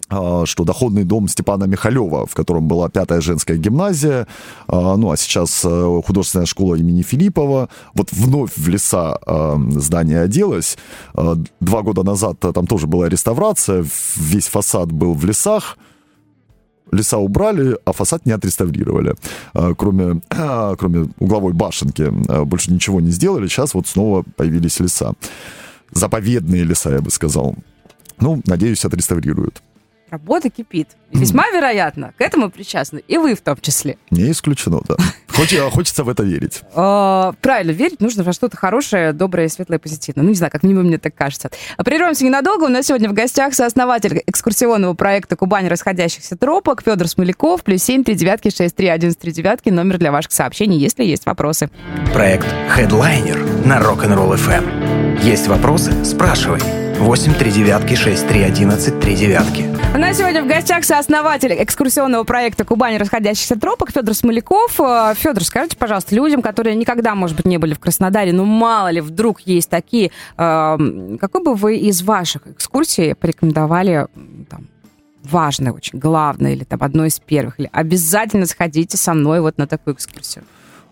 [0.09, 4.27] что доходный дом Степана Михалева, в котором была пятая женская гимназия,
[4.67, 10.21] а, ну а сейчас э, художественная школа имени Филиппова, вот вновь в леса а, здание
[10.21, 10.77] оделось.
[11.59, 15.77] Два года назад там тоже была реставрация, весь фасад был в лесах,
[16.91, 19.15] леса убрали, а фасад не отреставрировали.
[19.77, 20.21] Кроме,
[20.77, 22.09] кроме угловой башенки
[22.45, 25.13] больше ничего не сделали, сейчас вот снова появились леса.
[25.91, 27.55] Заповедные леса, я бы сказал.
[28.19, 29.61] Ну, надеюсь, отреставрируют.
[30.09, 30.89] Работа кипит.
[31.11, 33.03] И весьма вероятно, к этому причастны.
[33.07, 33.97] И вы в том числе.
[34.09, 34.95] Не исключено, да.
[35.27, 36.61] Хочется, хочется в это верить.
[36.73, 40.23] А, правильно, верить нужно во что-то хорошее, доброе, светлое, позитивное.
[40.23, 41.49] Ну, не знаю, как минимум мне так кажется.
[41.77, 42.63] Прервемся ненадолго.
[42.63, 47.63] У нас сегодня в гостях сооснователь экскурсионного проекта «Кубань расходящихся тропок» Федор Смоляков.
[47.63, 49.69] Плюс семь, три девятки, шесть, три, один, три девятки.
[49.69, 51.69] Номер для ваших сообщений, если есть вопросы.
[52.13, 55.21] Проект Headliner на Rock'n'Roll FM.
[55.21, 55.93] Есть вопросы?
[56.03, 56.86] Спрашивай.
[56.99, 59.65] 8 3 девятки 6 3 11 3 девятки.
[59.93, 64.79] У нас сегодня в гостях сооснователь экскурсионного проекта «Кубань расходящихся тропок» Федор Смоляков.
[64.79, 68.89] Э, Федор, скажите, пожалуйста, людям, которые никогда, может быть, не были в Краснодаре, ну, мало
[68.89, 74.07] ли, вдруг есть такие, э, какой бы вы из ваших экскурсий порекомендовали
[74.49, 74.67] там,
[75.23, 79.67] важное очень, главное, или там одно из первых, или обязательно сходите со мной вот на
[79.67, 80.45] такую экскурсию?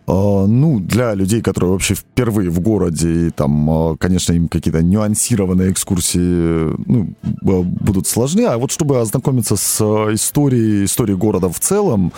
[0.08, 4.84] А, ну, для людей, которые вообще впервые в городе, и там, а, конечно, им какие-то
[4.84, 11.60] нюансированные экскурсии ну, будут сложны, а вот чтобы ознакомиться с а, историей, историей города в
[11.60, 12.12] целом,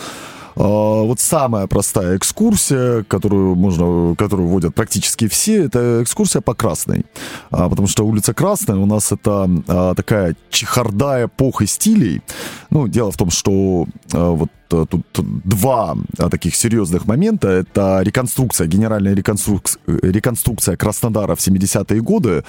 [0.60, 7.06] вот самая простая экскурсия, которую можно, которую вводят практически все, это экскурсия по Красной.
[7.52, 9.48] Потому что улица Красная у нас это
[9.96, 12.24] такая чехарда эпох и стилей.
[12.72, 17.48] Ну, дело в том, что вот тут два э, таких серьезных момента.
[17.48, 22.44] Это реконструкция, генеральная реконструкция, реконструкция Краснодара в 70-е годы,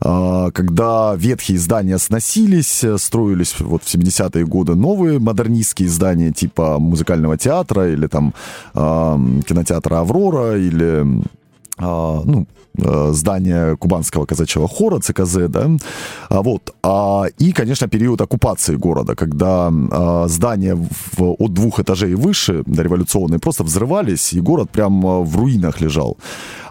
[0.00, 7.36] э, когда ветхие здания сносились, строились вот в 70-е годы новые модернистские здания типа музыкального
[7.36, 8.34] театра или там
[8.72, 11.04] кинотеатра «Аврора» или
[11.80, 12.46] ну,
[12.78, 15.70] э, здание кубанского казачьего хора, ЦКЗ, да,
[16.28, 22.12] а, вот, а, и, конечно, период оккупации города, когда а, здания в, от двух этажей
[22.12, 26.16] и выше, дореволюционные, просто взрывались, и город прям в руинах лежал.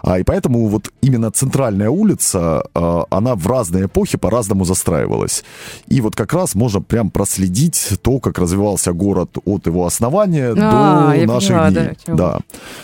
[0.02, 5.44] А, и поэтому вот именно центральная улица, а, она в разные эпохи по-разному застраивалась.
[5.88, 11.14] И вот как раз можно прям проследить то, как развивался город от его основания а,
[11.14, 11.96] до наших поняла, дней.
[12.06, 12.38] Да, да.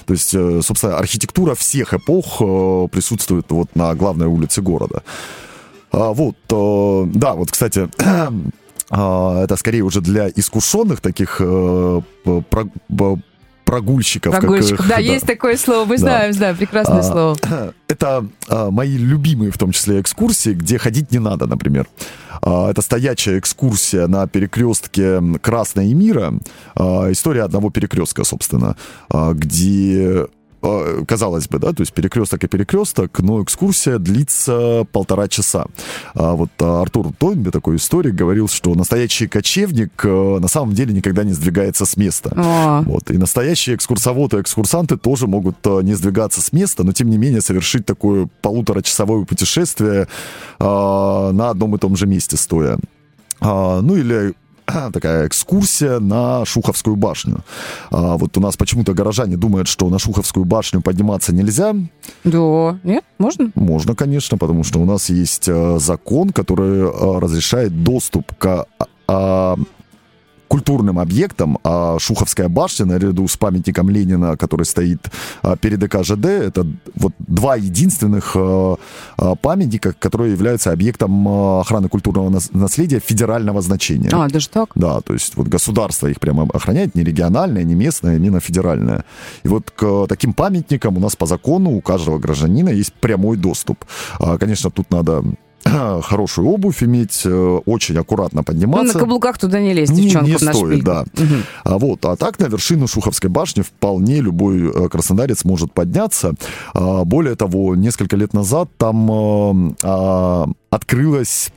[0.06, 5.02] То есть, э, собственно, архитектура всех эпох э, присутствует вот на главной улице города.
[5.92, 7.88] А, вот, э, да, вот, кстати,
[8.90, 11.40] это скорее уже для искушенных таких
[13.66, 14.32] прогульщиков.
[14.32, 16.32] Прогульщиков, как, да, да, есть такое слово, мы да.
[16.32, 17.36] знаем, прекрасное а, слово.
[17.88, 21.88] Это а, мои любимые, в том числе, экскурсии, где ходить не надо, например.
[22.42, 26.34] А, это стоячая экскурсия на перекрестке Красной и Мира.
[26.74, 28.76] А, история одного перекрестка, собственно,
[29.10, 30.26] а, где
[31.06, 35.66] казалось бы, да, то есть перекресток и перекресток, но экскурсия длится полтора часа.
[36.14, 40.92] А вот а, Артур Тойнби, такой историк, говорил, что настоящий кочевник э, на самом деле
[40.92, 42.32] никогда не сдвигается с места.
[42.36, 42.82] О.
[42.82, 43.10] Вот.
[43.10, 47.18] И настоящие экскурсоводы и экскурсанты тоже могут э, не сдвигаться с места, но тем не
[47.18, 50.08] менее совершить такое полуторачасовое путешествие
[50.58, 52.78] а, на одном и том же месте стоя.
[53.40, 54.34] А, ну или
[54.92, 57.40] такая экскурсия на Шуховскую башню.
[57.90, 61.74] А, вот у нас почему-то горожане думают, что на Шуховскую башню подниматься нельзя.
[62.24, 63.50] Да, нет, можно?
[63.54, 68.66] Можно, конечно, потому что у нас есть э, закон, который э, разрешает доступ к
[69.08, 69.56] а,
[70.48, 75.10] культурным объектом, а Шуховская башня, наряду с памятником Ленина, который стоит
[75.42, 78.76] а, перед ЭКЖД, это вот два единственных а,
[79.16, 81.26] а, памятника, которые являются объектом
[81.60, 84.10] охраны культурного наследия федерального значения.
[84.12, 84.70] А, даже так?
[84.74, 89.04] Да, то есть вот государство их прямо охраняет, не региональное, не местное, именно федеральное.
[89.42, 93.84] И вот к таким памятникам у нас по закону у каждого гражданина есть прямой доступ.
[94.38, 95.22] Конечно, тут надо
[96.02, 98.86] хорошую обувь иметь, э, очень аккуратно подниматься.
[98.86, 101.02] Ну, на каблуках туда не лезть, девчонка, не, не стоит, да.
[101.02, 101.34] Угу.
[101.64, 106.34] А, вот, а так на вершину Шуховской башни вполне любой э, краснодарец может подняться.
[106.74, 111.50] А, более того, несколько лет назад там э, а, открылась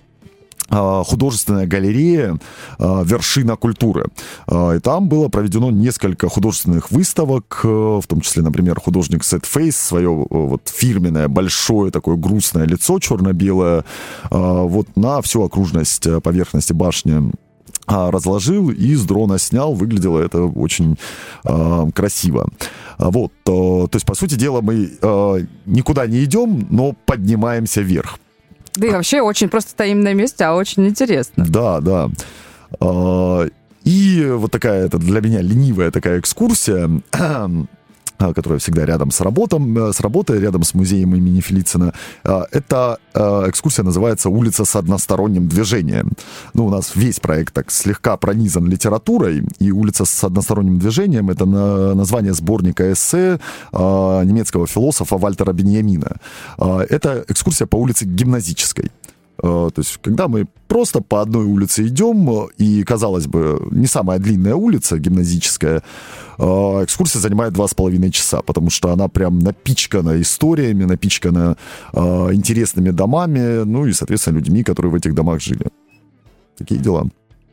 [0.69, 2.37] художественная галерея
[2.77, 4.05] а, «Вершина культуры».
[4.47, 9.77] А, и там было проведено несколько художественных выставок, в том числе, например, художник Сет Фейс,
[9.77, 13.83] свое вот фирменное, большое такое грустное лицо черно-белое,
[14.29, 17.31] вот на всю окружность поверхности башни
[17.89, 19.73] разложил и с дрона снял.
[19.73, 20.97] Выглядело это очень
[21.43, 22.49] э, красиво.
[22.97, 28.19] Вот, э, то есть, по сути дела, мы э, никуда не идем, но поднимаемся вверх.
[28.79, 31.45] Да и вообще очень просто стоим на месте, а очень интересно.
[31.47, 32.09] Да, да.
[32.79, 33.45] А,
[33.83, 36.89] и вот такая, это для меня ленивая такая экскурсия
[38.19, 41.93] которая всегда рядом с, работом, э, с работой, рядом с музеем имени Филицина.
[42.23, 46.11] А, эта экскурсия называется «Улица с односторонним движением».
[46.53, 51.45] Ну, у нас весь проект так слегка пронизан литературой, и «Улица с односторонним движением»— это
[51.45, 53.39] название сборника эссе
[53.71, 56.17] а, немецкого философа Вальтера Беньямина.
[56.57, 58.91] Это экскурсия по улице Гимназической.
[59.41, 64.55] То есть, когда мы просто по одной улице идем, и, казалось бы, не самая длинная
[64.55, 65.81] улица гимназическая,
[66.37, 71.57] а, экскурсия занимает два с половиной часа, потому что она прям напичкана историями, напичкана
[71.93, 75.67] интересными домами, ну и, соответственно, людьми, которые в этих домах жили.
[76.57, 77.07] Такие дела.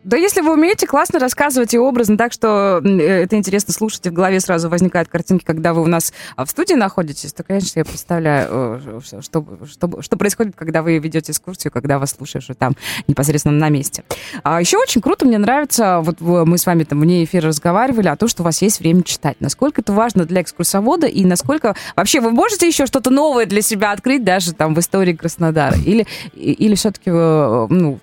[0.07, 4.11] Да если вы умеете классно рассказывать и образно, так что э, это интересно слушать, и
[4.11, 7.81] в голове сразу возникают картинки, когда вы у нас а, в студии находитесь, то, конечно,
[7.81, 12.77] я представляю, э, что, что, что происходит, когда вы ведете экскурсию, когда вас слушаешь там
[13.09, 14.05] непосредственно на месте.
[14.45, 18.15] А еще очень круто, мне нравится, вот мы с вами там вне эфира разговаривали, о
[18.15, 19.39] том, что у вас есть время читать.
[19.41, 23.91] Насколько это важно для экскурсовода и насколько вообще вы можете еще что-то новое для себя
[23.91, 25.77] открыть даже там в истории Краснодара?
[25.85, 27.99] Или, или все-таки э, ну,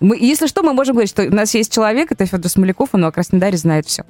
[0.00, 3.04] мы, если что, мы можем говорить, что у нас есть человек, это Федор Смоляков, он
[3.04, 4.04] о Краснодаре знает все.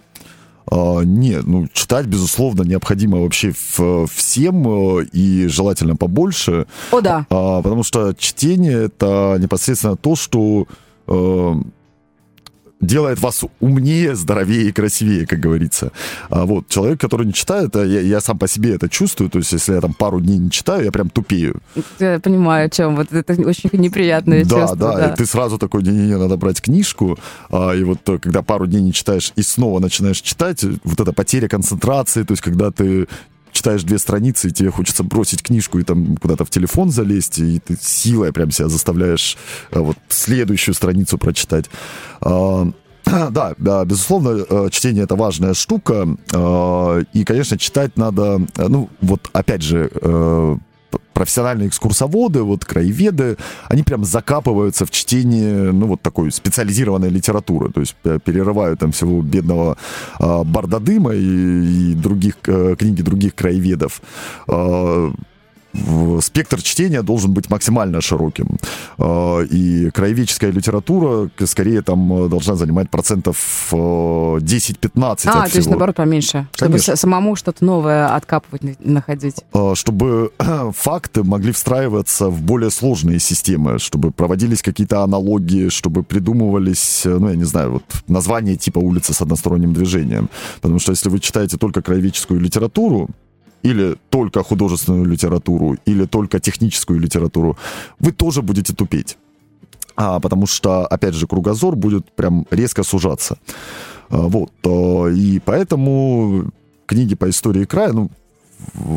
[0.71, 6.67] А, нет, ну, читать, безусловно, необходимо вообще в, всем э, и желательно побольше.
[6.91, 7.27] О, да.
[7.31, 10.67] А, потому что чтение— это непосредственно то, что
[11.09, 11.55] э,
[12.83, 15.93] делает вас умнее, здоровее и красивее, как говорится.
[16.29, 19.53] А вот человек, который не читает, я, я сам по себе это чувствую, то есть
[19.53, 21.61] если я там пару дней не читаю, я прям тупею.
[21.99, 22.97] Я понимаю, о чем.
[22.97, 24.77] Вот это очень неприятное да, чувство.
[24.77, 27.19] Да, да, и ты сразу такой, не-не-не, надо брать книжку,
[27.51, 31.49] а, и вот когда пару дней не читаешь и снова начинаешь читать, вот эта потеря
[31.49, 33.07] концентрации, то есть когда ты
[33.63, 37.61] читаешь две страницы, и тебе хочется бросить книжку и там куда-то в телефон залезть, и
[37.61, 39.37] ты силой прям себя заставляешь
[39.71, 41.67] а, вот следующую страницу прочитать.
[42.21, 42.69] А,
[43.05, 46.09] да, да, безусловно, э, чтение это важная штука.
[46.33, 49.91] Э, и, конечно, читать надо, э, ну, вот опять же,
[51.13, 53.37] профессиональные экскурсоводы, вот краеведы,
[53.69, 57.95] они прям закапываются в чтение, ну, вот такой специализированной литературы, то есть
[58.25, 59.77] перерывают там всего бедного
[60.21, 64.01] э, Бардадыма и, и других, э, книги других краеведов.
[64.49, 65.13] Э,
[66.21, 68.59] спектр чтения должен быть максимально широким.
[68.99, 75.97] А, и краеведческая литература, скорее, там э, должна занимать процентов 10-15 А, то есть, наоборот,
[75.97, 76.47] поменьше.
[76.55, 76.97] Чтобы Конечно.
[76.97, 79.37] самому что-то новое откапывать, находить.
[79.53, 80.33] А, чтобы
[80.77, 87.29] факты могли встраиваться в более сложные системы, чтобы проводились какие-то аналогии, чтобы придумывались, э, ну,
[87.29, 90.29] я не знаю, вот название типа улицы с односторонним движением.
[90.61, 93.09] Потому что если вы читаете только краеведческую литературу,
[93.63, 97.57] или только художественную литературу, или только техническую литературу,
[97.99, 99.17] вы тоже будете тупеть.
[99.97, 103.39] А, потому что, опять же, кругозор будет прям резко сужаться.
[104.09, 104.53] А, вот.
[104.65, 106.51] А, и поэтому
[106.87, 108.11] книги по истории края, ну,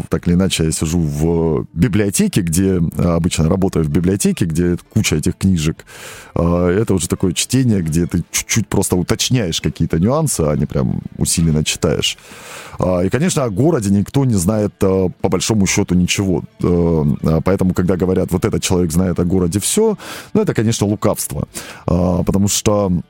[0.10, 5.38] так или иначе я сижу в библиотеке, где обычно работаю в библиотеке, где куча этих
[5.38, 5.86] книжек.
[6.34, 11.02] А, это уже такое чтение, где ты чуть-чуть просто уточняешь какие-то нюансы, а не прям
[11.18, 12.18] усиленно читаешь.
[12.80, 16.44] А, и, конечно, о городе никто не знает а, по большому счету ничего.
[17.44, 19.98] Поэтому, когда говорят, вот этот человек знает о городе все,
[20.34, 21.48] ну, это, конечно, лукавство.
[21.86, 23.02] Потому что а,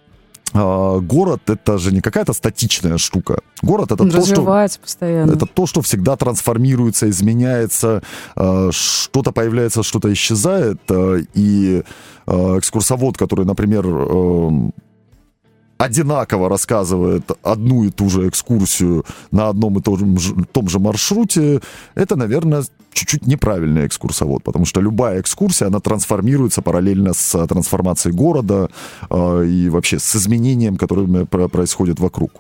[0.56, 3.42] город это же не какая-то статичная штука.
[3.62, 4.44] Город это Он то, что
[4.82, 5.32] постоянно.
[5.32, 8.02] это то, что всегда трансформируется, изменяется,
[8.36, 11.84] а, что-то появляется, что-то исчезает, а, и
[12.28, 13.86] экскурсовод, который, например,
[15.78, 21.62] одинаково рассказывает одну и ту же экскурсию на одном и том же, том же маршруте,
[21.96, 28.70] это, наверное, чуть-чуть неправильный экскурсовод, потому что любая экскурсия, она трансформируется параллельно с трансформацией города
[29.10, 32.32] э, и вообще с изменением, которое происходит вокруг.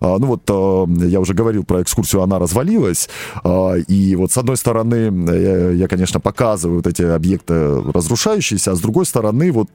[0.00, 3.08] А, ну вот а, я уже говорил про экскурсию, она развалилась.
[3.42, 8.74] А, и вот с одной стороны, я, я, конечно, показываю вот эти объекты разрушающиеся, а
[8.76, 9.70] с другой стороны, вот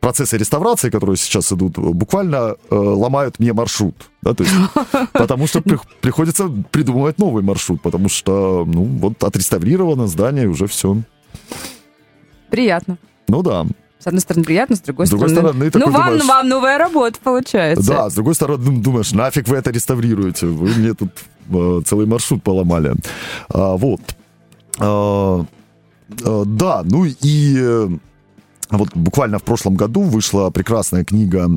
[0.00, 3.94] процессы реставрации, которые сейчас идут, буквально э, ломают мне маршрут.
[4.22, 4.54] Да, то есть,
[5.12, 10.66] потому что при, приходится придумывать новый маршрут, потому что, ну, вот отреставрировано здание, и уже
[10.66, 10.96] все.
[12.50, 12.98] Приятно.
[13.28, 13.66] Ну да.
[13.98, 15.68] С одной стороны, приятно, с другой, с другой стороны...
[15.68, 17.86] стороны ну, вам, думаешь, вам новая работа получается.
[17.86, 20.46] Да, с другой стороны, думаешь, нафиг вы это реставрируете?
[20.46, 21.10] Вы мне тут
[21.50, 22.94] э, целый маршрут поломали.
[23.50, 24.00] А, вот.
[24.78, 25.44] А,
[26.24, 27.88] а, да, ну и э,
[28.70, 31.50] вот буквально в прошлом году вышла прекрасная книга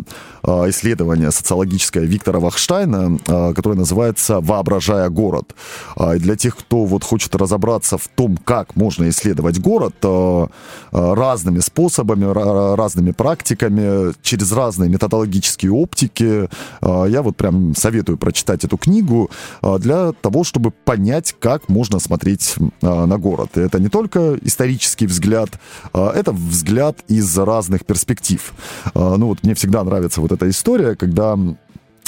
[0.43, 5.55] э, исследования социологическое Виктора Вахштайна, э, которая называется «Воображая город».
[5.95, 9.93] Э, и для тех, кто вот хочет разобраться в том, как можно исследовать город
[10.91, 12.25] разными способами,
[12.75, 16.49] разными практиками, через разные методологические оптики,
[16.81, 19.29] я вот прям советую прочитать эту книгу
[19.61, 23.51] для того, чтобы понять, как можно смотреть на город.
[23.57, 25.49] И это не только исторический взгляд,
[25.93, 28.53] это взгляд из разных перспектив.
[28.93, 31.37] А, ну вот мне всегда нравится вот эта история, когда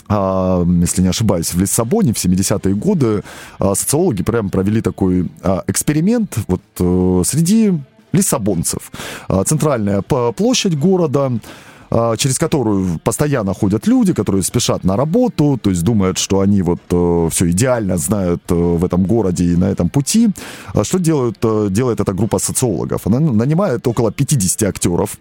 [0.07, 3.23] а, если не ошибаюсь, в Лиссабоне в 70-е годы
[3.59, 5.29] а, социологи прям провели такой
[5.67, 7.73] эксперимент вот э, среди
[8.11, 8.91] лиссабонцев.
[9.45, 11.33] Центральная площадь города,
[12.17, 16.81] через которую постоянно ходят люди, которые спешат на работу, то есть думают, что они вот
[16.91, 20.29] э, все идеально знают э, в этом городе и на этом пути.
[20.73, 23.07] А что делают, э, делает эта группа социологов?
[23.07, 25.17] Она нанимает около 50 актеров,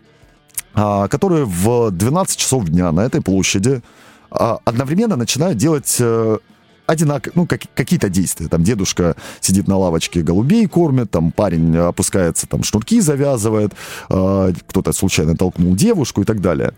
[0.75, 3.81] а, которые в 12 часов дня на этой площади
[4.31, 6.03] одновременно начинают делать
[6.87, 8.49] одинаково, ну, как, какие-то действия.
[8.49, 13.73] Там дедушка сидит на лавочке, голубей кормит, там парень опускается, там шнурки завязывает,
[14.11, 16.73] э, кто-то случайно толкнул девушку и так далее.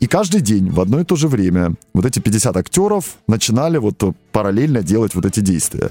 [0.00, 4.02] И каждый день в одно и то же время вот эти 50 актеров начинали вот
[4.32, 5.90] параллельно делать вот эти действия.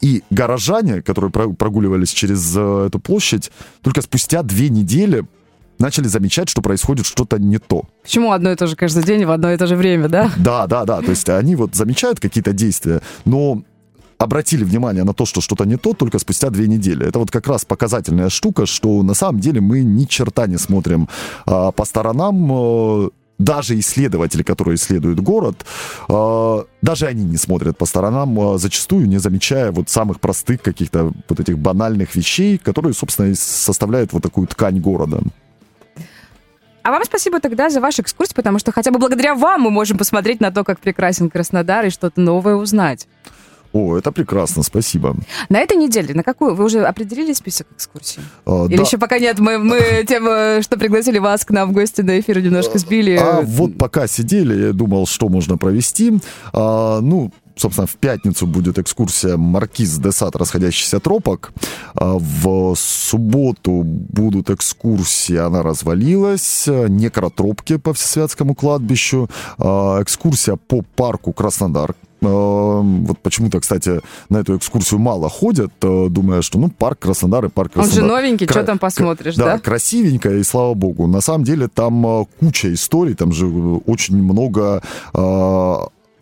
[0.00, 3.50] И горожане, которые прогуливались через э, эту площадь,
[3.82, 5.24] только спустя две недели
[5.82, 7.84] начали замечать, что происходит что-то не то.
[8.02, 10.30] Почему одно и то же каждый день в одно и то же время, да?
[10.36, 11.02] Да, да, да.
[11.02, 13.62] То есть они вот замечают какие-то действия, но
[14.18, 17.06] обратили внимание на то, что что-то не то, только спустя две недели.
[17.06, 21.08] Это вот как раз показательная штука, что на самом деле мы ни черта не смотрим
[21.44, 22.52] а, по сторонам.
[22.52, 25.66] А, даже исследователи, которые исследуют город,
[26.08, 31.12] э, даже они не смотрят по сторонам, э, зачастую не замечая вот самых простых каких-то
[31.28, 35.22] вот этих банальных вещей, которые, собственно, составляют вот такую ткань города.
[36.82, 39.98] А вам спасибо тогда за вашу экскурсию, потому что хотя бы благодаря вам мы можем
[39.98, 43.06] посмотреть на то, как прекрасен Краснодар и что-то новое узнать.
[43.72, 45.16] О, это прекрасно, спасибо.
[45.48, 46.54] На этой неделе, на какую?
[46.54, 48.20] Вы уже определили список экскурсий?
[48.44, 48.82] А, Или да.
[48.82, 49.38] еще пока нет?
[49.38, 50.24] Мы, мы тем,
[50.62, 53.16] что пригласили вас к нам в гости на эфир, немножко сбили.
[53.16, 56.20] А вот пока сидели, я думал, что можно провести.
[56.52, 60.36] А, ну, собственно, в пятницу будет экскурсия «Маркиз де Сад.
[60.36, 61.52] Расходящийся тропок».
[61.94, 69.28] А в субботу будут экскурсии «Она развалилась», некротропки по Всесвятскому кладбищу,
[69.58, 71.94] а экскурсия по парку Краснодар,
[72.24, 77.48] а, вот почему-то, кстати, на эту экскурсию мало ходят, думая, что, ну, парк Краснодар и
[77.48, 78.02] парк Краснодар.
[78.02, 79.44] Он же новенький, Кра- что там посмотришь, да?
[79.44, 81.06] Да, красивенько, и слава богу.
[81.06, 84.82] На самом деле там куча историй, там же очень много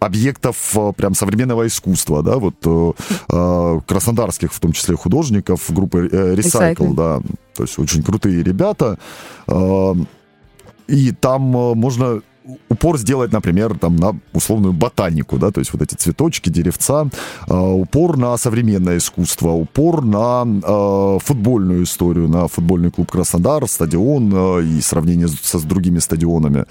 [0.00, 2.92] объектов э, прям современного искусства, да, вот э,
[3.28, 7.20] э, краснодарских, в том числе художников группы Recycle, да,
[7.54, 8.98] то есть очень крутые ребята.
[10.88, 12.20] И там можно
[12.68, 17.06] упор сделать, например, там, на условную ботанику, да, то есть вот эти цветочки, деревца,
[17.48, 24.32] э, упор на современное искусство, упор на э, футбольную историю, на футбольный клуб Краснодар, стадион
[24.32, 26.64] э, и сравнение с, с другими стадионами.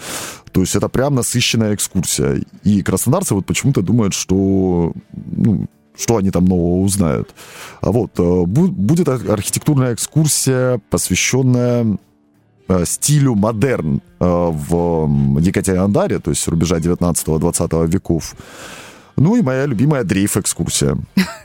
[0.51, 2.43] То есть это прям насыщенная экскурсия.
[2.63, 7.35] И краснодарцы вот почему-то думают, что ну, что они там нового узнают.
[7.81, 11.97] А вот, э, будет архитектурная экскурсия, посвященная
[12.69, 18.35] Э, стилю модерн э, в Екатеринодаре, то есть рубежа 19-20 веков.
[19.15, 20.95] Ну и моя любимая дрейф-экскурсия.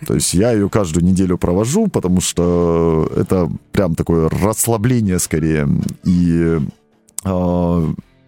[0.06, 5.66] То есть я ее каждую неделю провожу, потому что это прям такое расслабление скорее.
[6.04, 6.58] И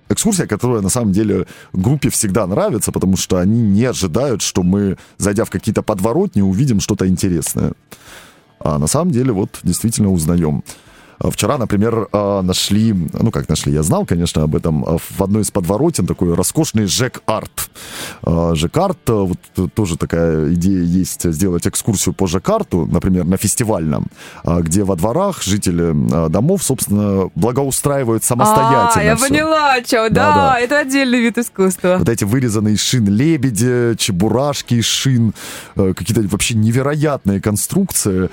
[0.08, 4.96] экскурсия, которая на самом деле группе всегда нравится, потому что они не ожидают, что мы,
[5.18, 7.72] зайдя в какие-то подворотни, увидим что-то интересное.
[8.60, 10.62] А на самом деле вот действительно узнаем.
[11.18, 15.22] А вчера, например, а, нашли, ну как нашли, я знал, конечно, об этом, а, в
[15.22, 17.70] одной из подворотен такой роскошный Жек-арт.
[18.24, 19.38] Жек-арт, вот
[19.74, 24.06] тоже такая идея есть сделать экскурсию по Жек-арту, например, на фестивальном,
[24.44, 28.90] где во дворах жители домов, собственно, благоустраивают самостоятельно.
[28.94, 29.28] А, я все.
[29.28, 31.96] поняла, что, да, да, да, это отдельный вид искусства.
[31.98, 35.32] Вот эти вырезанные из шин лебеди, чебурашки из шин,
[35.74, 38.28] какие-то вообще невероятные конструкции.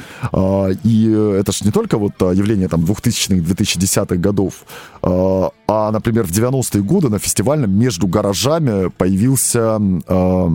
[0.84, 4.66] И это же не только вот явление там 2000-х, 2010-х годов.
[5.04, 10.52] А, а, например, в 90-е годы на фестивальном между гаражами появился а,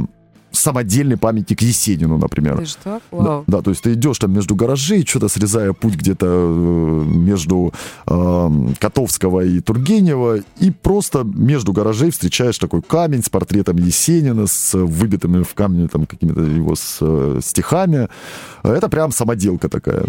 [0.50, 2.58] самодельный памятник Есенину, например.
[2.58, 3.00] Ты что?
[3.12, 3.44] Вау.
[3.46, 7.72] Да, да, то есть ты идешь там между гаражей, что-то срезая путь где-то э, между
[8.06, 8.48] э,
[8.80, 15.44] Котовского и Тургенева, и просто между гаражей встречаешь такой камень с портретом Есенина, с выбитыми
[15.44, 18.08] в камне там какими-то его с, э, стихами.
[18.64, 20.04] Это прям самоделка такая.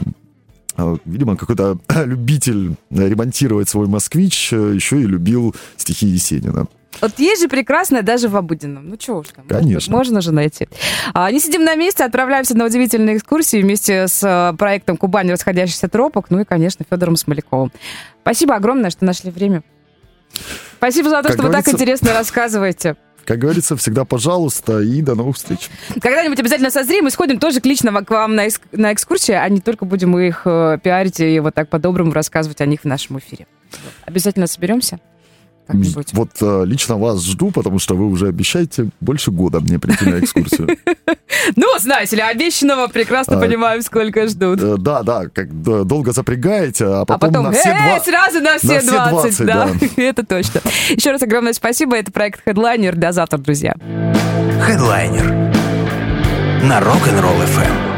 [0.80, 6.68] А, видимо, какой-то любитель ремонтировать свой москвич, э, еще и любил стихи Есенина.
[7.02, 8.90] Вот есть же прекрасное даже в обыденном.
[8.90, 9.46] Ну, чего уж там.
[9.46, 9.96] Конечно.
[9.96, 10.68] Можно же найти.
[11.14, 15.30] А, не сидим на месте, отправляемся на удивительные экскурсии вместе с э, проектом «Кубань.
[15.30, 17.72] Расходящийся тропок», ну и, конечно, Федором Смоляковым.
[18.22, 19.64] Спасибо огромное, что нашли время.
[20.78, 21.58] Спасибо за то, как что говорится...
[21.58, 22.96] вы так интересно рассказываете.
[23.26, 25.70] Как говорится, всегда пожалуйста и до новых встреч.
[26.02, 29.62] Когда-нибудь обязательно созреем и сходим тоже лично к вам на, экс- на экскурсии, а не
[29.62, 33.46] только будем их э, пиарить и вот так по-доброму рассказывать о них в нашем эфире.
[34.06, 35.00] Обязательно соберемся
[35.70, 36.14] как-нибудь?
[36.14, 40.20] Вот э, лично вас жду, потому что вы уже обещаете больше года мне прийти на
[40.20, 40.78] экскурсию.
[41.56, 44.60] Ну, знаете ли, обещанного прекрасно а, понимаем, сколько ждут.
[44.62, 48.06] Э, да, да, как долго запрягаете, а, а потом на все 20.
[48.06, 50.62] сразу на все 20, да, это точно.
[50.90, 52.96] Еще раз огромное спасибо, это проект Headliner.
[52.96, 53.74] До завтра, друзья.
[54.68, 55.50] Headliner
[56.64, 57.89] на Rock'n'Roll FM.